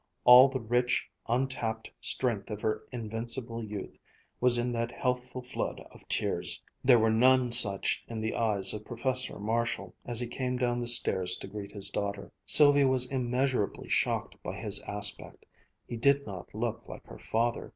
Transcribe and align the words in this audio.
All 0.23 0.47
the 0.49 0.59
rich, 0.59 1.07
untapped 1.27 1.91
strength 2.01 2.49
of 2.49 2.59
her 2.61 2.81
invincible 2.91 3.63
youth 3.63 3.99
was 4.39 4.57
in 4.57 4.71
that 4.71 4.89
healthful 4.91 5.43
flood 5.43 5.79
of 5.91 6.07
tears. 6.07 6.59
There 6.83 6.97
were 6.97 7.11
none 7.11 7.51
such 7.51 8.03
in 8.07 8.19
the 8.19 8.33
eyes 8.33 8.73
of 8.73 8.83
Professor 8.83 9.37
Marshall 9.37 9.93
as 10.03 10.19
he 10.19 10.25
came 10.25 10.57
down 10.57 10.79
the 10.79 10.87
stairs 10.87 11.35
to 11.37 11.47
greet 11.47 11.71
his 11.71 11.91
daughter. 11.91 12.31
Sylvia 12.47 12.87
was 12.87 13.05
immeasurably 13.11 13.89
shocked 13.89 14.35
by 14.41 14.55
his 14.55 14.81
aspect. 14.87 15.45
He 15.87 15.97
did 15.97 16.25
not 16.25 16.55
look 16.55 16.89
like 16.89 17.05
her 17.05 17.19
father. 17.19 17.69